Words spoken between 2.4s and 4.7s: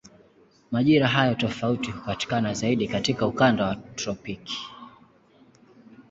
zaidi katika ukanda wa tropiki.